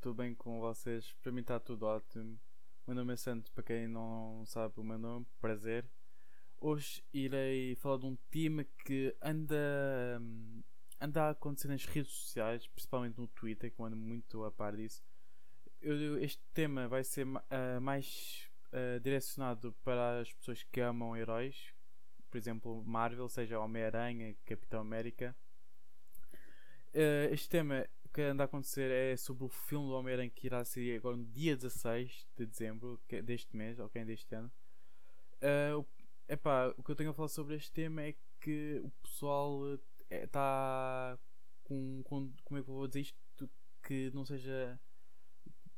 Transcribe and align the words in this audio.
tudo 0.00 0.14
bem 0.14 0.34
com 0.34 0.60
vocês? 0.60 1.12
Para 1.22 1.32
mim 1.32 1.40
está 1.40 1.58
tudo 1.58 1.84
ótimo. 1.86 2.38
Meu 2.86 2.94
nome 2.94 3.12
é 3.12 3.16
Santo, 3.16 3.52
para 3.52 3.62
quem 3.64 3.86
não 3.86 4.44
sabe 4.46 4.74
o 4.80 4.84
meu 4.84 4.98
nome, 4.98 5.26
prazer. 5.40 5.84
Hoje 6.60 7.04
irei 7.12 7.74
falar 7.76 7.98
de 7.98 8.06
um 8.06 8.16
tema 8.30 8.64
que 8.84 9.14
anda, 9.22 10.20
anda 11.00 11.24
a 11.24 11.30
acontecer 11.30 11.68
nas 11.68 11.84
redes 11.84 12.12
sociais, 12.12 12.66
principalmente 12.68 13.18
no 13.18 13.28
Twitter, 13.28 13.70
que 13.72 13.80
eu 13.80 13.84
ando 13.86 13.96
muito 13.96 14.44
a 14.44 14.50
par 14.50 14.74
disso. 14.76 15.02
Eu- 15.80 16.18
este 16.22 16.42
tema 16.54 16.88
vai 16.88 17.04
ser 17.04 17.26
ah, 17.50 17.80
mais 17.80 18.48
ah, 18.72 18.98
direcionado 19.00 19.72
para 19.84 20.20
as 20.20 20.32
pessoas 20.32 20.62
que 20.64 20.80
amam 20.80 21.16
heróis, 21.16 21.72
por 22.30 22.36
exemplo, 22.38 22.84
Marvel, 22.84 23.28
seja 23.28 23.58
Homem-Aranha, 23.60 24.34
Capitão 24.44 24.80
América. 24.80 25.34
Eh, 26.92 27.28
este 27.32 27.48
tema 27.48 27.86
que 28.18 28.22
anda 28.22 28.42
a 28.42 28.46
acontecer 28.46 28.90
é 28.90 29.16
sobre 29.16 29.44
o 29.44 29.48
filme 29.48 29.86
do 29.86 29.92
Homem-Aranha 29.92 30.28
que 30.28 30.48
irá 30.48 30.64
sair 30.64 30.96
agora 30.96 31.16
no 31.16 31.24
dia 31.26 31.54
16 31.54 32.26
de 32.36 32.46
dezembro 32.46 33.00
é 33.10 33.22
deste 33.22 33.56
mês, 33.56 33.78
ok, 33.78 34.04
deste 34.04 34.34
ano. 34.34 34.50
Eh, 35.40 35.72
o- 35.72 35.86
epá, 36.28 36.74
o 36.76 36.82
que 36.82 36.90
eu 36.90 36.96
tenho 36.96 37.10
a 37.10 37.14
falar 37.14 37.28
sobre 37.28 37.54
este 37.54 37.70
tema 37.70 38.02
é 38.02 38.16
que 38.40 38.80
o 38.82 38.90
pessoal 39.04 39.60
está 40.10 41.16
com, 41.62 42.02
com. 42.02 42.32
Como 42.42 42.58
é 42.58 42.62
que 42.64 42.68
eu 42.68 42.74
vou 42.74 42.88
dizer 42.88 43.02
isto? 43.02 43.48
Que 43.84 44.10
não 44.12 44.24
seja 44.24 44.80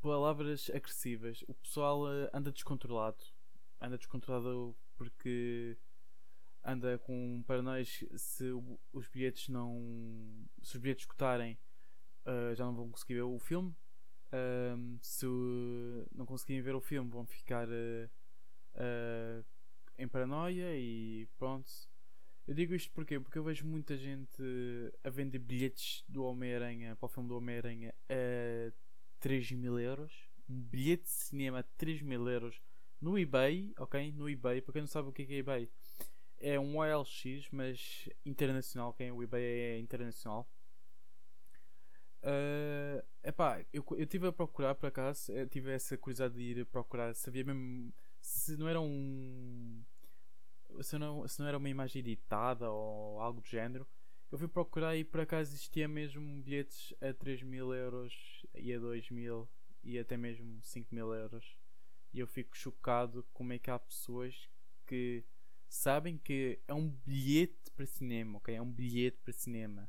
palavras 0.01 0.71
agressivas. 0.71 1.45
O 1.47 1.53
pessoal 1.53 2.11
eh, 2.11 2.31
anda 2.33 2.51
descontrolado. 2.51 3.23
Anda 3.83 3.99
descontrolado 3.99 4.75
porque 4.97 5.77
anda 6.65 6.99
com 7.01 7.45
paranoias 7.47 8.03
se 8.17 8.51
os 8.95 9.09
bilhetes 9.09 9.51
não. 9.51 10.47
Se 10.63 10.77
os 10.77 10.81
bilhetes 10.81 11.03
escutarem 11.03 11.59
uh, 12.27 12.55
já 12.55 12.65
não 12.65 12.75
vão 12.75 12.91
conseguir 12.91 13.15
ver 13.15 13.23
o 13.23 13.39
filme. 13.39 13.75
Um, 14.33 14.99
se 15.03 15.27
uh, 15.27 16.07
não 16.15 16.25
conseguirem 16.25 16.63
ver 16.63 16.75
o 16.75 16.81
filme 16.81 17.11
vão 17.11 17.27
ficar 17.27 17.69
uh, 17.69 18.11
uh, 18.77 19.45
em 19.99 20.07
paranoia 20.07 20.77
e 20.77 21.27
pronto. 21.39 21.71
Eu 22.47 22.55
digo 22.55 22.75
isto 22.75 22.93
porquê? 22.93 23.19
Porque 23.21 23.39
eu 23.39 23.45
vejo 23.45 23.67
muita 23.67 23.97
gente 23.97 24.43
a 25.05 25.11
vender 25.11 25.39
bilhetes 25.39 26.05
do 26.09 26.25
Homem-Aranha 26.25 26.97
para 26.97 27.07
o 27.07 27.09
filme 27.09 27.29
do 27.29 27.37
Homem-Aranha 27.37 27.95
a 28.09 28.73
3 29.21 29.53
mil 29.53 29.79
euros. 29.79 30.13
Um 30.49 30.61
bilhete 30.61 31.05
de 31.05 31.11
cinema 31.11 31.61
a 31.61 31.63
3 31.63 32.03
mil 32.03 32.29
euros 32.29 32.61
no 33.01 33.19
eBay, 33.19 33.73
ok? 33.79 34.13
No 34.13 34.29
eBay, 34.29 34.61
para 34.61 34.73
quem 34.73 34.83
não 34.83 34.89
sabe 34.89 35.09
o 35.09 35.13
que 35.13 35.23
é, 35.23 35.35
é 35.35 35.39
eBay, 35.39 35.71
é 36.39 36.59
um 36.59 36.79
OLX, 36.79 37.49
mas 37.53 38.09
internacional, 38.25 38.91
ok? 38.91 39.11
O 39.13 39.23
eBay 39.23 39.43
é 39.43 39.79
internacional. 39.79 40.49
Epá, 43.31 43.65
eu, 43.73 43.85
eu 43.97 44.07
tive 44.07 44.27
a 44.27 44.33
procurar 44.33 44.75
por 44.75 44.87
acaso, 44.89 45.31
eu 45.31 45.49
tive 45.49 45.71
essa 45.71 45.97
curiosidade 45.97 46.35
de 46.35 46.61
ir 46.61 46.67
procurar, 46.67 47.15
sabia 47.15 47.45
mesmo 47.45 47.93
se 48.21 48.57
não 48.57 48.69
era 48.69 48.81
um. 48.81 49.85
Se 50.81 50.99
não, 50.99 51.29
se 51.29 51.39
não 51.39 51.47
era 51.47 51.57
uma 51.57 51.69
imagem 51.69 52.01
editada 52.01 52.69
ou 52.69 53.21
algo 53.21 53.41
do 53.41 53.47
género. 53.47 53.87
Eu 54.33 54.39
fui 54.39 54.49
procurar 54.49 54.97
e 54.97 55.05
por 55.05 55.21
acaso 55.21 55.53
existia 55.53 55.87
mesmo 55.87 56.43
bilhetes 56.43 56.93
a 57.01 57.15
3 57.15 57.45
mil 57.45 57.73
euros 57.73 58.45
e 58.53 58.75
a 58.75 58.81
2 58.81 59.11
mil 59.11 59.49
e 59.85 59.97
até 59.97 60.17
mesmo 60.17 60.61
5 60.61 60.93
mil 60.93 61.15
euros. 61.15 61.57
E 62.13 62.19
eu 62.19 62.27
fico 62.27 62.57
chocado 62.57 63.25
como 63.33 63.53
é 63.53 63.61
que 63.61 63.71
há 63.71 63.79
pessoas 63.79 64.51
que 64.89 65.25
sabem 65.69 66.19
que 66.19 66.59
é 66.67 66.75
um 66.75 66.89
bilhete 66.89 67.71
para 67.77 67.87
cinema, 67.87 68.39
ok? 68.39 68.57
É 68.57 68.61
um 68.63 68.73
bilhete 68.73 69.19
para 69.23 69.33
cinema. 69.33 69.89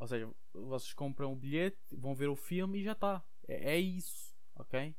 Ou 0.00 0.06
seja, 0.06 0.32
vocês 0.52 0.94
compram 0.94 1.32
o 1.32 1.36
bilhete, 1.36 1.78
vão 1.92 2.14
ver 2.14 2.28
o 2.28 2.36
filme 2.36 2.80
e 2.80 2.84
já 2.84 2.92
está. 2.92 3.24
É, 3.46 3.74
é 3.74 3.80
isso, 3.80 4.36
ok? 4.54 4.94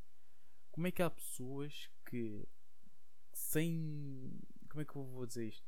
Como 0.72 0.88
é 0.88 0.92
que 0.92 1.02
há 1.02 1.10
pessoas 1.10 1.90
que 2.06 2.48
sem. 3.34 4.40
Como 4.70 4.82
é 4.82 4.86
que 4.86 4.96
eu 4.96 5.04
vou 5.04 5.26
dizer 5.26 5.48
isto? 5.48 5.66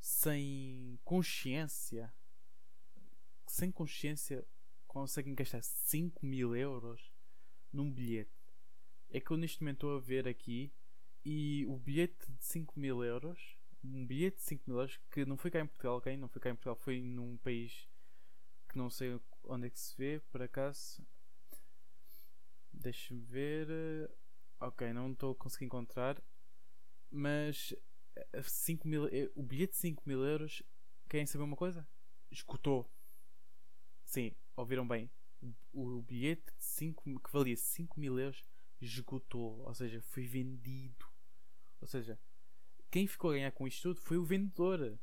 Sem 0.00 0.98
consciência. 1.04 2.12
Sem 3.46 3.70
consciência 3.70 4.46
conseguem 4.86 5.34
gastar 5.34 5.62
5 5.62 6.24
mil 6.24 6.56
euros 6.56 7.12
num 7.72 7.90
bilhete. 7.90 8.30
É 9.10 9.20
que 9.20 9.30
eu 9.30 9.36
neste 9.36 9.60
momento 9.60 9.76
estou 9.76 9.96
a 9.96 10.00
ver 10.00 10.26
aqui 10.26 10.72
e 11.24 11.64
o 11.66 11.76
bilhete 11.78 12.30
de 12.32 12.44
5 12.44 12.78
mil 12.78 13.04
euros. 13.04 13.58
Um 13.84 14.06
bilhete 14.06 14.38
de 14.38 14.42
5 14.42 14.64
mil 14.66 14.78
euros 14.78 14.98
que 15.10 15.24
não 15.24 15.36
foi 15.36 15.50
cá 15.50 15.60
em 15.60 15.66
Portugal, 15.66 15.96
ok? 15.96 16.16
Não 16.16 16.28
foi 16.28 16.42
cá 16.42 16.50
em 16.50 16.54
Portugal, 16.54 16.76
foi 16.76 17.00
num 17.00 17.36
país 17.38 17.88
que 18.72 18.78
não 18.78 18.88
sei 18.88 19.20
onde 19.44 19.66
é 19.66 19.70
que 19.70 19.78
se 19.78 19.94
vê, 19.96 20.20
por 20.30 20.40
acaso. 20.42 21.06
Deixa-me 22.72 23.20
ver. 23.20 24.10
Ok, 24.58 24.92
não 24.94 25.12
estou 25.12 25.32
a 25.32 25.36
conseguir 25.36 25.66
encontrar. 25.66 26.20
Mas 27.10 27.74
5 28.42 28.88
mil, 28.88 29.06
eh, 29.08 29.30
o 29.34 29.42
bilhete 29.42 29.74
de 29.74 29.78
5 29.78 30.02
mil 30.06 30.24
euros, 30.24 30.62
querem 31.08 31.26
saber 31.26 31.44
uma 31.44 31.56
coisa? 31.56 31.86
Escutou. 32.30 32.90
Sim, 34.06 34.34
ouviram 34.56 34.88
bem. 34.88 35.10
O, 35.72 35.98
o 35.98 36.02
bilhete 36.02 36.46
de 36.56 36.64
5, 36.64 37.20
que 37.20 37.32
valia 37.32 37.56
5 37.56 38.00
mil 38.00 38.18
euros 38.18 38.42
esgotou. 38.80 39.60
Ou 39.66 39.74
seja, 39.74 40.00
foi 40.00 40.26
vendido. 40.26 41.06
Ou 41.78 41.86
seja, 41.86 42.18
quem 42.90 43.06
ficou 43.06 43.30
a 43.30 43.34
ganhar 43.34 43.52
com 43.52 43.68
isto 43.68 43.82
tudo 43.82 44.00
foi 44.00 44.16
o 44.16 44.24
vendedor. 44.24 44.98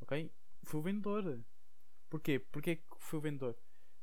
Ok? 0.00 0.32
Foi 0.64 0.80
o 0.80 0.82
vendedor. 0.82 1.44
Porquê? 2.12 2.34
Porquê 2.38 2.72
que 2.76 2.84
foi 2.98 3.18
o 3.18 3.22
vendedor? 3.22 3.56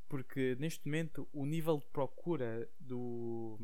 Porque 0.07 0.55
neste 0.59 0.85
momento 0.87 1.27
o 1.31 1.45
nível 1.45 1.77
de 1.77 1.85
procura 1.87 2.69
do, 2.79 3.59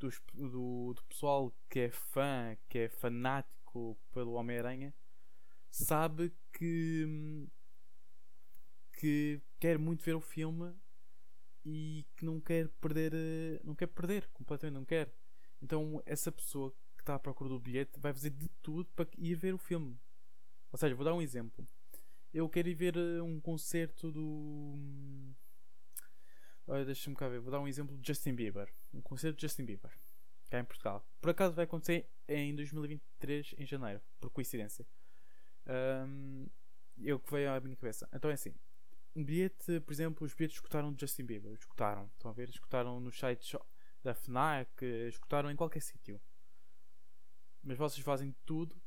dos- 0.00 0.20
do, 0.34 0.94
do 0.94 1.02
pessoal 1.08 1.52
que 1.70 1.80
é 1.80 1.90
fã, 1.90 2.56
que 2.68 2.78
é 2.78 2.88
fanático 2.88 3.98
pelo 4.12 4.32
Homem-Aranha, 4.34 4.94
sabe 5.70 6.32
que, 6.52 7.48
que 8.98 9.40
quer 9.58 9.78
muito 9.78 10.04
ver 10.04 10.14
o 10.14 10.20
filme 10.20 10.72
e 11.64 12.06
que 12.16 12.24
não 12.26 12.40
quer 12.40 12.68
perder, 12.80 13.12
eh, 13.14 13.60
não 13.64 13.74
quer 13.74 13.88
perder, 13.88 14.28
completamente 14.34 14.74
não 14.74 14.84
quer. 14.86 15.12
Então 15.62 16.02
essa 16.06 16.32
pessoa 16.32 16.72
que 16.96 17.02
está 17.02 17.16
à 17.16 17.18
procura 17.18 17.50
do 17.50 17.60
bilhete 17.60 17.98
vai 18.00 18.12
fazer 18.12 18.30
de 18.30 18.48
tudo 18.62 18.90
para 18.96 19.08
ir 19.18 19.36
ver 19.36 19.54
o 19.54 19.58
filme. 19.58 19.98
Ou 20.72 20.78
seja, 20.78 20.94
vou 20.94 21.04
dar 21.04 21.14
um 21.14 21.22
exemplo 21.22 21.66
eu 22.32 22.48
quero 22.48 22.68
ir 22.68 22.74
ver 22.74 22.96
uh, 22.96 23.24
um 23.24 23.40
concerto 23.40 24.10
do. 24.10 24.20
hum, 24.20 25.34
Olha, 26.66 26.84
deixa-me 26.84 27.14
cá 27.16 27.28
ver. 27.28 27.40
Vou 27.40 27.50
dar 27.50 27.60
um 27.60 27.68
exemplo 27.68 27.96
de 27.98 28.06
Justin 28.06 28.34
Bieber. 28.34 28.72
Um 28.94 29.00
concerto 29.02 29.36
de 29.36 29.42
Justin 29.42 29.64
Bieber. 29.64 29.90
Cá 30.48 30.60
em 30.60 30.64
Portugal. 30.64 31.06
Por 31.20 31.30
acaso 31.30 31.54
vai 31.54 31.64
acontecer 31.64 32.08
em 32.28 32.54
2023, 32.54 33.54
em 33.58 33.66
janeiro. 33.66 34.00
Por 34.20 34.30
coincidência. 34.30 34.86
Hum, 36.06 36.46
eu 36.98 37.18
que 37.18 37.30
veio 37.30 37.50
à 37.50 37.60
minha 37.60 37.76
cabeça. 37.76 38.08
Então 38.12 38.30
é 38.30 38.34
assim. 38.34 38.54
Um 39.14 39.22
bilhete, 39.24 39.80
por 39.80 39.92
exemplo, 39.92 40.24
os 40.24 40.32
bilhetes 40.32 40.56
escutaram 40.56 40.92
de 40.92 41.00
Justin 41.00 41.24
Bieber. 41.24 41.52
Escutaram. 41.52 42.10
Estão 42.14 42.30
a 42.30 42.34
ver? 42.34 42.48
Escutaram 42.48 43.00
nos 43.00 43.18
sites 43.18 43.58
da 44.02 44.14
FNAC. 44.14 44.82
Escutaram 45.08 45.50
em 45.50 45.56
qualquer 45.56 45.80
sítio. 45.80 46.20
Mas 47.62 47.76
vocês 47.76 48.02
fazem 48.02 48.34
tudo 48.46 48.80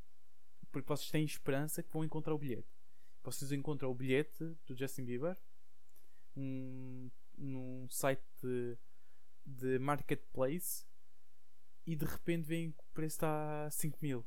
porque 0.71 0.87
vocês 0.87 1.11
têm 1.11 1.23
esperança 1.23 1.83
que 1.83 1.91
vão 1.91 2.03
encontrar 2.03 2.33
o 2.33 2.37
bilhete 2.37 2.75
vocês 3.25 3.51
encontram 3.51 3.89
o 3.89 3.95
bilhete 3.95 4.55
do 4.67 4.77
Justin 4.77 5.03
Bieber 5.03 5.35
um, 6.35 7.09
num 7.37 7.87
site 7.89 8.23
de, 8.41 8.77
de 9.45 9.79
marketplace 9.79 10.85
e 11.85 11.95
de 11.95 12.05
repente 12.05 12.45
veem 12.45 12.71
que 12.71 12.79
o 12.79 12.93
preço 12.93 13.15
está 13.15 13.65
a 13.65 13.71
5 13.71 13.97
mil. 14.01 14.25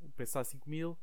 O 0.00 0.10
preço 0.10 0.30
está 0.30 0.40
a 0.40 0.44
5 0.44 0.68
mil 0.68 0.98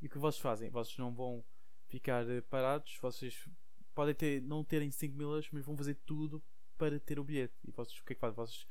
e 0.00 0.06
o 0.06 0.10
que 0.10 0.18
vocês 0.18 0.40
fazem? 0.40 0.70
Vocês 0.70 0.96
não 0.98 1.12
vão 1.12 1.44
ficar 1.86 2.28
eh, 2.28 2.40
parados, 2.42 2.98
vocês 3.00 3.48
podem 3.94 4.14
ter, 4.14 4.42
não 4.42 4.64
terem 4.64 4.90
5 4.90 5.16
mil 5.16 5.30
euros, 5.30 5.48
mas 5.50 5.64
vão 5.64 5.76
fazer 5.76 5.94
tudo 6.06 6.42
para 6.76 6.98
ter 6.98 7.18
o 7.18 7.24
bilhete. 7.24 7.54
E 7.64 7.70
vocês 7.70 7.98
o 7.98 8.04
que 8.04 8.12
é 8.12 8.14
que 8.14 8.20
fazem? 8.20 8.36
Vocês 8.36 8.66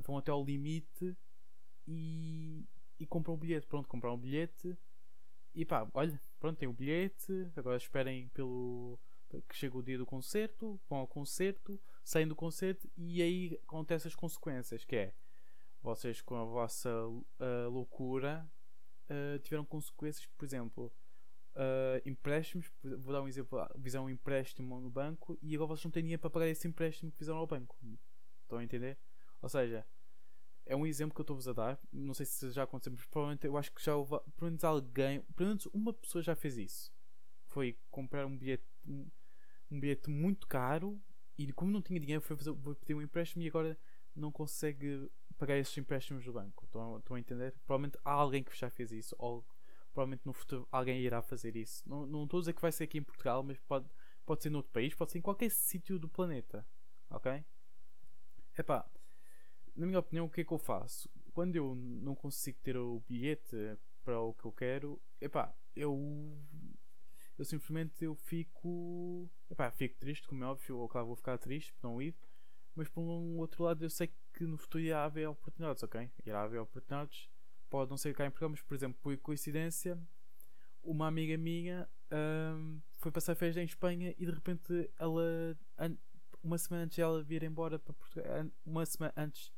vão 0.00 0.18
até 0.18 0.30
ao 0.30 0.44
limite 0.44 1.16
e, 1.86 2.64
e 2.98 3.06
compram 3.06 3.34
o 3.34 3.36
bilhete. 3.36 3.66
Pronto, 3.66 3.88
compram 3.88 4.14
o 4.14 4.18
bilhete 4.18 4.76
e 5.54 5.64
pá, 5.64 5.88
olha, 5.92 6.20
pronto, 6.38 6.58
tem 6.58 6.68
o 6.68 6.72
bilhete. 6.72 7.50
Agora 7.56 7.76
esperem 7.76 8.28
pelo 8.28 8.98
que 9.48 9.56
chega 9.56 9.76
o 9.76 9.82
dia 9.82 9.98
do 9.98 10.06
concerto, 10.06 10.80
vão 10.88 11.00
ao 11.00 11.06
concerto, 11.06 11.78
saem 12.02 12.26
do 12.26 12.34
concerto 12.34 12.88
e 12.96 13.20
aí 13.20 13.60
acontecem 13.66 14.08
as 14.08 14.14
consequências, 14.14 14.84
que 14.84 14.96
é 14.96 15.14
vocês 15.82 16.22
com 16.22 16.34
a 16.34 16.44
vossa 16.44 16.90
ah, 17.38 17.68
loucura 17.68 18.50
ah, 19.08 19.38
tiveram 19.42 19.64
consequências, 19.64 20.26
por 20.36 20.44
exemplo, 20.44 20.92
ah, 21.54 22.00
empréstimos, 22.04 22.70
vou 22.82 23.12
dar 23.12 23.22
um 23.22 23.28
exemplo, 23.28 23.58
ah, 23.58 23.70
fizeram 23.82 24.04
um 24.04 24.10
empréstimo 24.10 24.80
no 24.80 24.90
banco 24.90 25.38
e 25.42 25.54
agora 25.54 25.68
vocês 25.68 25.84
não 25.84 25.90
têm 25.90 26.02
dinheiro 26.02 26.20
para 26.20 26.30
pagar 26.30 26.48
esse 26.48 26.68
empréstimo 26.68 27.10
que 27.10 27.18
fizeram 27.18 27.38
ao 27.38 27.46
banco. 27.46 27.76
Estão 28.42 28.58
a 28.58 28.64
entender? 28.64 28.98
Ou 29.40 29.48
seja, 29.48 29.86
é 30.68 30.76
um 30.76 30.86
exemplo 30.86 31.14
que 31.14 31.20
eu 31.20 31.24
estou-vos 31.24 31.48
a 31.48 31.52
dar. 31.52 31.80
Não 31.92 32.14
sei 32.14 32.26
se 32.26 32.50
já 32.50 32.62
aconteceu, 32.62 32.92
mas 32.92 33.04
provavelmente 33.06 33.46
eu 33.46 33.56
acho 33.56 33.72
que 33.72 33.82
já 33.84 33.96
houve. 33.96 34.18
Pelo 34.36 34.50
menos 34.50 34.62
alguém. 34.62 35.22
Pelo 35.34 35.48
menos 35.48 35.66
uma 35.66 35.92
pessoa 35.92 36.22
já 36.22 36.36
fez 36.36 36.56
isso. 36.58 36.92
Foi 37.46 37.76
comprar 37.90 38.26
um 38.26 38.36
bilhete. 38.36 38.64
Um, 38.86 39.08
um 39.70 39.80
bilhete 39.80 40.08
muito 40.08 40.46
caro 40.46 41.00
e 41.38 41.52
como 41.52 41.70
não 41.70 41.80
tinha 41.80 42.00
dinheiro, 42.00 42.20
foi, 42.20 42.36
fazer, 42.36 42.54
foi 42.54 42.74
pedir 42.74 42.94
um 42.94 43.02
empréstimo 43.02 43.42
e 43.42 43.48
agora 43.48 43.78
não 44.14 44.32
consegue 44.32 45.08
pagar 45.38 45.56
esses 45.56 45.76
empréstimos 45.78 46.24
do 46.24 46.32
banco. 46.32 46.64
Estão, 46.64 46.98
estão 46.98 47.16
a 47.16 47.20
entender? 47.20 47.52
Provavelmente 47.64 47.98
há 48.04 48.10
alguém 48.10 48.42
que 48.42 48.56
já 48.56 48.68
fez 48.68 48.90
isso, 48.90 49.14
ou 49.18 49.46
provavelmente 49.92 50.26
no 50.26 50.32
futuro 50.32 50.66
alguém 50.72 51.00
irá 51.00 51.22
fazer 51.22 51.54
isso. 51.54 51.88
Não, 51.88 52.06
não 52.06 52.24
estou 52.24 52.38
a 52.38 52.40
dizer 52.40 52.52
que 52.54 52.60
vai 52.60 52.72
ser 52.72 52.84
aqui 52.84 52.98
em 52.98 53.02
Portugal, 53.02 53.42
mas 53.42 53.58
pode, 53.60 53.86
pode 54.26 54.42
ser 54.42 54.50
noutro 54.50 54.72
país, 54.72 54.94
pode 54.94 55.12
ser 55.12 55.18
em 55.18 55.22
qualquer 55.22 55.50
sítio 55.50 55.98
do 55.98 56.08
planeta. 56.08 56.66
Ok? 57.08 57.44
Epá, 58.58 58.90
na 59.78 59.86
minha 59.86 60.00
opinião, 60.00 60.26
o 60.26 60.30
que 60.30 60.40
é 60.40 60.44
que 60.44 60.52
eu 60.52 60.58
faço? 60.58 61.08
Quando 61.32 61.54
eu 61.54 61.74
não 61.74 62.14
consigo 62.14 62.58
ter 62.62 62.76
o 62.76 63.00
bilhete 63.08 63.56
para 64.04 64.20
o 64.20 64.34
que 64.34 64.44
eu 64.44 64.52
quero, 64.52 65.00
epá, 65.20 65.54
eu 65.76 66.36
eu 67.38 67.44
simplesmente 67.44 68.04
eu 68.04 68.16
fico 68.16 69.30
epá, 69.48 69.70
fico 69.70 69.96
triste, 69.98 70.26
como 70.26 70.42
é 70.42 70.46
óbvio, 70.48 70.78
ou 70.78 70.88
claro 70.88 71.06
vou 71.06 71.16
ficar 71.16 71.38
triste 71.38 71.72
por 71.74 71.88
não 71.88 72.02
ir, 72.02 72.16
mas 72.74 72.88
por 72.88 73.02
um 73.02 73.38
outro 73.38 73.62
lado 73.62 73.84
eu 73.84 73.90
sei 73.90 74.10
que 74.32 74.44
no 74.44 74.58
futuro 74.58 74.82
irá 74.82 75.04
haver 75.04 75.28
oportunidades, 75.28 75.82
ok? 75.84 76.10
Irá 76.26 76.42
haver 76.42 76.58
oportunidades, 76.58 77.28
pode 77.70 77.88
não 77.88 77.96
ser 77.96 78.12
cá 78.14 78.26
em 78.26 78.30
Portugal, 78.30 78.50
mas 78.50 78.60
por 78.60 78.74
exemplo, 78.74 78.98
por 79.00 79.16
coincidência, 79.18 79.96
uma 80.82 81.06
amiga 81.06 81.36
minha 81.38 81.88
um, 82.56 82.80
foi 82.96 83.12
passar 83.12 83.36
férias 83.36 83.56
em 83.56 83.64
Espanha 83.64 84.12
e 84.18 84.26
de 84.26 84.32
repente 84.32 84.90
ela 84.98 85.56
uma 86.42 86.58
semana 86.58 86.84
antes 86.84 86.96
dela 86.96 87.22
vir 87.22 87.44
embora 87.44 87.78
para 87.78 87.94
Portugal, 87.94 88.46
uma 88.66 88.84
semana 88.84 89.12
antes 89.16 89.52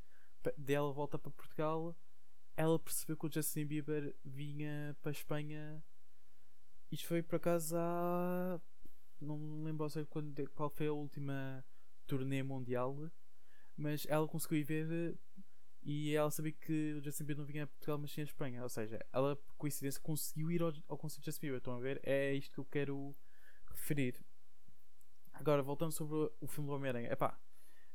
dela 0.57 0.93
volta 0.93 1.19
para 1.19 1.31
Portugal, 1.31 1.97
ela 2.57 2.79
percebeu 2.79 3.17
que 3.17 3.27
o 3.27 3.33
Justin 3.33 3.67
Bieber 3.67 4.15
vinha 4.25 4.97
para 5.03 5.11
a 5.11 5.13
Espanha. 5.13 5.83
Isto 6.91 7.07
foi 7.07 7.23
por 7.23 7.37
acaso 7.37 7.77
há. 7.77 8.61
Não 9.21 9.39
me 9.39 9.65
lembro 9.65 9.89
sei 9.91 10.05
quando, 10.07 10.49
qual 10.51 10.71
foi 10.71 10.87
a 10.87 10.93
última 10.93 11.65
turnê 12.07 12.43
mundial, 12.43 13.11
mas 13.77 14.07
ela 14.09 14.27
conseguiu 14.27 14.59
ir 14.59 14.65
ver 14.65 15.19
e 15.83 16.15
ela 16.15 16.31
sabia 16.31 16.53
que 16.53 16.95
o 16.95 17.03
Justin 17.03 17.25
Bieber 17.25 17.39
não 17.39 17.47
vinha 17.47 17.65
a 17.65 17.67
Portugal, 17.67 17.99
mas 17.99 18.13
sim 18.13 18.21
a 18.21 18.25
Espanha. 18.25 18.63
Ou 18.63 18.69
seja, 18.69 18.99
ela, 19.13 19.37
por 19.37 19.55
coincidência, 19.57 20.01
conseguiu 20.01 20.51
ir 20.51 20.63
ao, 20.63 20.73
ao 20.89 20.99
concerto 20.99 21.23
de 21.23 21.27
Justin 21.27 21.47
Bieber. 21.47 21.59
Estão 21.59 21.75
a 21.75 21.81
ver? 21.81 22.01
É 22.03 22.35
isto 22.35 22.53
que 22.53 22.61
eu 22.61 22.65
quero 22.65 23.17
referir. 23.71 24.21
Agora, 25.33 25.63
voltando 25.63 25.93
sobre 25.93 26.31
o 26.41 26.47
filme 26.47 26.69
do 26.69 26.75
Homem-Aranha. 26.75 27.11
Epá, 27.11 27.39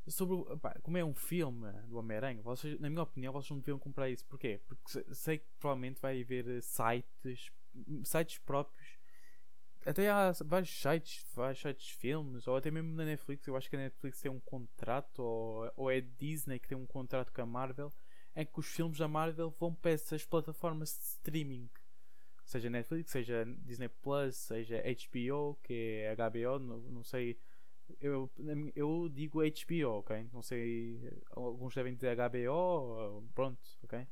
sobre 0.07 0.35
epá, 0.53 0.75
como 0.81 0.97
é 0.97 1.03
um 1.03 1.13
filme 1.13 1.71
do 1.87 1.97
Homem-Aranha, 1.97 2.41
na 2.79 2.89
minha 2.89 3.03
opinião, 3.03 3.33
vocês 3.33 3.49
não 3.49 3.59
deviam 3.59 3.79
comprar 3.79 4.09
isso. 4.09 4.25
Porquê? 4.25 4.61
Porque 4.67 5.13
sei 5.13 5.39
que 5.39 5.45
provavelmente 5.59 6.01
vai 6.01 6.21
haver 6.21 6.47
eh, 6.47 6.61
sites, 6.61 7.51
sites 8.03 8.37
próprios. 8.39 8.97
Até 9.85 10.09
há 10.09 10.31
vários 10.43 10.81
sites, 10.81 11.25
vários 11.35 11.61
sites 11.61 11.87
de 11.87 11.93
filmes, 11.93 12.47
ou 12.47 12.55
até 12.55 12.71
mesmo 12.71 12.93
na 12.95 13.05
Netflix. 13.05 13.45
Eu 13.47 13.55
acho 13.55 13.69
que 13.69 13.75
a 13.75 13.79
Netflix 13.79 14.19
tem 14.19 14.31
um 14.31 14.39
contrato, 14.39 15.19
ou, 15.19 15.71
ou 15.75 15.91
é 15.91 16.01
Disney 16.01 16.59
que 16.59 16.67
tem 16.67 16.77
um 16.77 16.87
contrato 16.87 17.31
com 17.31 17.41
a 17.41 17.45
Marvel, 17.45 17.91
em 18.35 18.45
que 18.45 18.59
os 18.59 18.67
filmes 18.67 18.97
da 18.97 19.07
Marvel 19.07 19.55
vão 19.59 19.73
para 19.73 19.91
essas 19.91 20.25
plataformas 20.25 20.97
de 20.97 21.03
streaming 21.03 21.69
seja 22.45 22.69
Netflix, 22.69 23.11
seja 23.11 23.45
Disney 23.63 23.89
Plus, 23.89 24.35
seja 24.35 24.81
HBO, 24.81 25.57
que 25.63 25.73
é 26.03 26.15
HBO, 26.15 26.59
não, 26.59 26.77
não 26.79 27.03
sei. 27.03 27.37
Eu, 27.99 28.29
eu 28.75 29.09
digo 29.09 29.39
HBO, 29.39 29.99
ok? 29.99 30.29
Não 30.33 30.41
sei. 30.41 31.01
Alguns 31.31 31.75
devem 31.75 31.95
dizer 31.95 32.15
HBO, 32.15 33.23
pronto, 33.33 33.61
ok? 33.83 34.07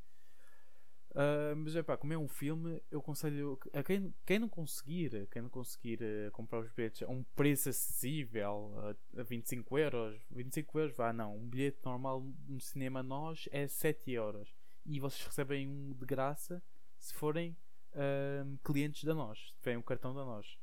Uh, 1.13 1.55
mas 1.55 1.75
é 1.75 1.83
pá, 1.83 1.95
como 1.95 2.11
é 2.11 2.17
um 2.17 2.27
filme, 2.27 2.81
eu 2.89 2.99
aconselho 2.99 3.59
a 3.71 3.83
quem, 3.83 4.11
quem 4.25 4.39
não 4.39 4.49
conseguir, 4.49 5.27
quem 5.29 5.43
não 5.43 5.49
conseguir 5.49 5.99
uh, 6.01 6.31
comprar 6.31 6.59
os 6.59 6.71
bilhetes 6.71 7.03
a 7.03 7.07
um 7.07 7.23
preço 7.35 7.69
acessível, 7.69 8.73
uh, 8.75 9.19
a 9.19 9.23
25 9.23 9.77
euros, 9.77 10.19
25 10.31 10.79
euros, 10.79 10.95
vá 10.95 11.13
não, 11.13 11.37
um 11.37 11.47
bilhete 11.47 11.77
normal 11.85 12.25
no 12.47 12.59
cinema 12.59 13.03
nós 13.03 13.47
é 13.51 13.67
7 13.67 14.11
euros 14.11 14.55
e 14.83 14.99
vocês 14.99 15.23
recebem 15.23 15.67
um 15.67 15.93
de 15.93 16.03
graça 16.03 16.63
se 16.97 17.13
forem 17.13 17.55
uh, 17.91 18.57
clientes 18.63 19.03
da 19.03 19.13
nós, 19.13 19.53
vem 19.61 19.77
o 19.77 19.83
cartão 19.83 20.15
da 20.15 20.25
nós. 20.25 20.57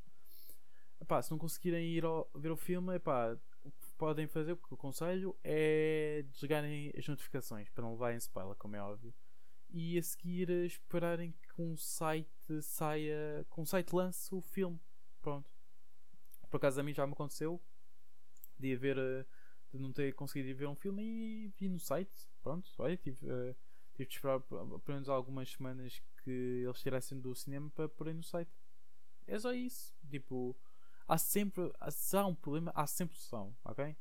Epá, 1.00 1.22
se 1.22 1.30
não 1.30 1.38
conseguirem 1.38 1.86
ir 1.86 2.04
ao, 2.04 2.30
ver 2.34 2.50
o 2.50 2.56
filme, 2.56 2.94
epá, 2.94 3.36
o 3.64 3.70
que 3.70 3.94
podem 3.96 4.26
fazer, 4.26 4.52
o 4.52 4.56
que 4.56 4.72
eu 4.72 4.76
aconselho 4.76 5.36
é 5.42 6.24
desligarem 6.30 6.92
as 6.96 7.06
notificações 7.08 7.68
para 7.70 7.82
não 7.82 7.92
levarem 7.92 8.18
spoiler, 8.18 8.56
como 8.56 8.76
é 8.76 8.82
óbvio. 8.82 9.14
E 9.70 9.98
a 9.98 10.02
seguir 10.02 10.50
esperarem 10.66 11.32
que 11.32 11.62
um 11.62 11.76
site 11.76 12.62
saia, 12.62 13.46
um 13.56 13.64
site 13.64 13.94
lance 13.94 14.34
o 14.34 14.40
filme. 14.40 14.80
Pronto. 15.22 15.48
Por 16.50 16.56
acaso 16.56 16.80
a 16.80 16.82
mim 16.82 16.92
já 16.92 17.06
me 17.06 17.12
aconteceu 17.12 17.60
de 18.58 18.74
haver 18.74 18.96
de 19.72 19.78
não 19.78 19.92
ter 19.92 20.12
conseguido 20.14 20.58
ver 20.58 20.66
um 20.66 20.74
filme 20.74 21.02
e 21.02 21.48
vi 21.56 21.68
no 21.68 21.78
site. 21.78 22.28
Pronto, 22.42 22.68
olha, 22.78 22.96
tive, 22.96 23.24
uh, 23.26 23.54
tive 23.94 24.08
de 24.08 24.14
esperar 24.16 24.40
pelo 24.40 24.82
menos 24.88 25.08
algumas 25.08 25.50
semanas 25.50 26.02
que 26.24 26.62
eles 26.64 26.80
tirassem 26.80 27.20
do 27.20 27.34
cinema 27.34 27.70
para 27.70 27.88
porem 27.88 28.14
no 28.14 28.22
site. 28.22 28.50
É 29.26 29.38
só 29.38 29.52
isso. 29.52 29.94
Tipo, 30.10 30.56
há 31.10 31.18
sempre. 31.18 31.72
Se 31.90 32.16
há 32.16 32.24
um 32.24 32.34
problema, 32.34 32.72
há 32.74 32.86
sempre 32.86 33.16
solução, 33.16 33.56
ok? 33.64 33.96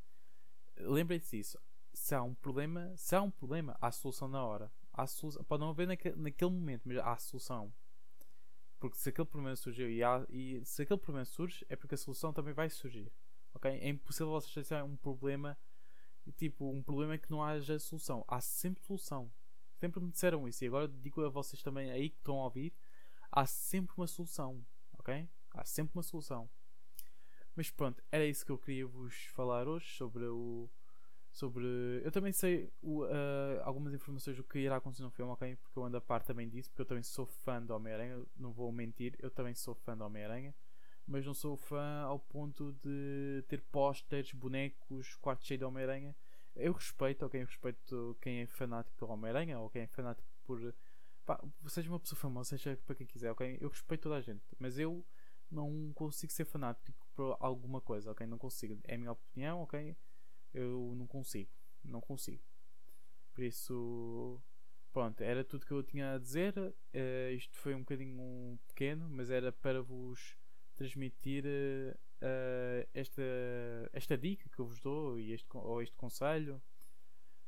Lembrem-se 0.78 1.38
disso. 1.38 1.60
Se 1.92 2.14
há 2.14 2.22
um 2.22 2.36
problema, 2.36 2.96
se 2.96 3.16
há 3.16 3.22
um 3.22 3.32
problema, 3.32 3.76
há 3.82 3.92
solução 3.92 4.28
na 4.28 4.46
hora. 4.46 4.72
Há 4.94 5.08
solução, 5.08 5.44
pode 5.44 5.62
não 5.62 5.70
haver 5.70 5.88
naquele, 5.88 6.52
momento, 6.52 6.84
mas 6.86 6.98
há 6.98 7.18
solução. 7.18 7.74
Porque 8.80 8.98
se 8.98 9.10
aquele 9.10 9.28
problema 9.28 9.56
surgiu 9.56 9.90
e, 9.90 10.04
há, 10.04 10.26
e 10.30 10.64
se 10.64 10.84
aquele 10.84 11.00
problema 11.00 11.26
surge, 11.26 11.66
é 11.68 11.76
porque 11.76 11.96
a 11.96 11.98
solução 11.98 12.32
também 12.32 12.54
vai 12.54 12.70
surgir. 12.70 13.12
Ok? 13.54 13.70
É 13.72 13.90
impossível 13.90 14.30
vocês 14.30 14.68
terem 14.68 14.84
um 14.84 14.96
problema, 14.96 15.58
tipo, 16.38 16.70
um 16.70 16.82
problema 16.84 17.18
que 17.18 17.30
não 17.32 17.44
haja 17.44 17.80
solução. 17.80 18.24
Há 18.28 18.40
sempre 18.40 18.84
solução. 18.84 19.32
Sempre 19.78 20.00
me 20.00 20.12
disseram 20.12 20.48
isso 20.48 20.64
e 20.64 20.68
agora 20.68 20.88
digo 20.88 21.26
a 21.26 21.30
vocês 21.30 21.62
também 21.64 21.90
aí 21.90 22.10
que 22.10 22.18
estão 22.18 22.40
a 22.40 22.44
ouvir: 22.44 22.74
há 23.32 23.46
sempre 23.46 23.94
uma 23.98 24.08
solução, 24.08 24.64
ok? 24.98 25.28
Há 25.52 25.66
sempre 25.66 25.98
uma 25.98 26.04
solução. 26.04 26.50
Mas 27.60 27.70
pronto, 27.70 28.02
era 28.10 28.26
isso 28.26 28.46
que 28.46 28.54
eu 28.54 28.58
queria 28.58 28.88
vos 28.88 29.14
falar 29.34 29.68
hoje 29.68 29.86
sobre 29.98 30.24
o. 30.24 30.70
Sobre. 31.30 31.66
Eu 32.06 32.10
também 32.10 32.32
sei 32.32 32.72
o, 32.82 33.04
uh, 33.04 33.62
algumas 33.66 33.94
informações 33.94 34.38
do 34.38 34.46
que 34.46 34.60
irá 34.60 34.78
acontecer 34.78 35.04
no 35.04 35.12
filme, 35.12 35.30
ok? 35.34 35.58
Porque 35.58 35.78
eu 35.78 35.84
ando 35.84 35.98
a 35.98 36.00
par 36.00 36.24
também 36.24 36.48
disso, 36.48 36.70
porque 36.70 36.84
eu 36.84 36.86
também 36.86 37.04
sou 37.04 37.26
fã 37.26 37.62
do 37.62 37.76
Homem-Aranha. 37.76 38.24
Não 38.38 38.54
vou 38.54 38.72
mentir, 38.72 39.14
eu 39.20 39.30
também 39.30 39.54
sou 39.54 39.76
fã 39.76 39.98
do 39.98 40.06
Homem-Aranha. 40.06 40.56
Mas 41.06 41.26
não 41.26 41.34
sou 41.34 41.58
fã 41.58 42.04
ao 42.04 42.18
ponto 42.18 42.72
de 42.82 43.44
ter 43.50 43.60
pósteres, 43.64 44.32
bonecos, 44.32 45.18
quarto 45.18 45.46
cheio 45.46 45.58
de 45.58 45.66
Homem-Aranha 45.66 46.16
eu 46.56 46.72
respeito, 46.72 47.25
ok, 47.25 47.42
eu 47.42 47.46
respeito 47.46 48.18
quem 48.22 48.39
é 48.39 48.48
fanático 48.48 48.98
do 48.98 49.12
Homem-Aranha 49.12 49.60
ou 49.60 49.70
quem 49.70 49.82
é 49.82 49.88
fanático 49.88 50.28
por. 50.46 50.74
Pá, 51.25 51.44
seja 51.68 51.89
uma 51.89 52.00
pessoa 52.00 52.20
famosa, 52.20 52.58
seja 52.58 52.80
para 52.86 52.96
quem 52.96 53.06
quiser, 53.06 53.32
ok? 53.32 53.58
Eu 53.60 53.70
respeito 53.70 54.04
toda 54.04 54.16
a 54.16 54.22
gente, 54.22 54.44
mas 54.58 54.80
eu 54.80 55.06
não 55.51 55.91
consigo 55.94 56.32
ser 56.32 56.46
fanático 56.46 57.08
por 57.15 57.36
alguma 57.39 57.82
coisa, 57.82 58.12
ok? 58.12 58.25
Não 58.27 58.38
consigo. 58.38 58.79
É 58.84 58.96
a 58.96 58.98
minha 58.98 59.12
opinião, 59.12 59.62
ok? 59.62 59.96
Eu 60.53 60.94
não 60.96 61.08
consigo. 61.08 61.51
Não 61.84 62.01
consigo. 62.01 62.44
Por 63.34 63.44
isso. 63.44 64.41
Pronto, 64.91 65.22
era 65.22 65.44
tudo 65.44 65.65
que 65.65 65.72
eu 65.72 65.84
tinha 65.84 66.13
a 66.13 66.18
dizer. 66.18 66.58
Uh, 66.58 67.32
isto 67.36 67.56
foi 67.58 67.75
um 67.75 67.79
bocadinho 67.79 68.60
pequeno, 68.68 69.08
mas 69.10 69.29
era 69.29 69.51
para 69.51 69.82
vos 69.82 70.36
transmitir 70.75 71.46
uh, 71.46 72.89
esta, 72.94 73.22
esta 73.94 74.18
dica 74.18 74.50
que 74.50 74.60
eu 74.60 74.65
vos 74.65 74.79
dou 74.79 75.20
e 75.20 75.32
este, 75.34 75.48
ou 75.53 75.82
este 75.82 75.96
conselho. 75.96 76.62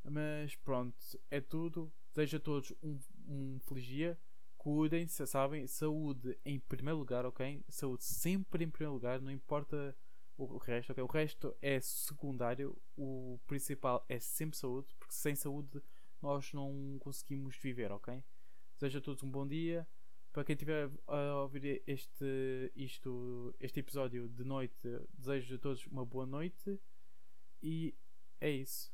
Mas 0.03 0.55
pronto, 0.55 0.97
é 1.29 1.39
tudo. 1.39 1.91
Desejo 2.13 2.37
a 2.37 2.39
todos 2.39 2.73
um, 2.83 2.99
um 3.27 3.59
feliz 3.61 3.85
dia. 3.85 4.19
Cuidem-se, 4.61 5.25
sabem? 5.25 5.65
Saúde 5.65 6.37
em 6.45 6.59
primeiro 6.59 6.99
lugar, 6.99 7.25
ok? 7.25 7.65
Saúde 7.67 8.03
sempre 8.03 8.63
em 8.63 8.69
primeiro 8.69 8.93
lugar, 8.93 9.19
não 9.19 9.31
importa 9.31 9.97
o 10.37 10.57
resto, 10.59 10.91
ok? 10.91 11.03
O 11.03 11.07
resto 11.07 11.57
é 11.59 11.81
secundário, 11.81 12.79
o 12.95 13.39
principal 13.47 14.05
é 14.07 14.19
sempre 14.19 14.55
saúde, 14.55 14.93
porque 14.99 15.15
sem 15.15 15.33
saúde 15.33 15.81
nós 16.21 16.53
não 16.53 16.99
conseguimos 16.99 17.57
viver, 17.57 17.91
ok? 17.91 18.23
Desejo 18.77 18.99
a 18.99 19.01
todos 19.01 19.23
um 19.23 19.31
bom 19.31 19.47
dia 19.47 19.87
para 20.31 20.43
quem 20.43 20.53
estiver 20.53 20.91
a 21.07 21.41
ouvir 21.41 21.81
este, 21.87 22.71
isto, 22.75 23.55
este 23.59 23.79
episódio 23.79 24.29
de 24.29 24.43
noite, 24.43 24.87
desejo 25.11 25.55
a 25.55 25.57
todos 25.57 25.87
uma 25.87 26.05
boa 26.05 26.27
noite 26.27 26.79
e 27.63 27.95
é 28.39 28.51
isso. 28.51 28.93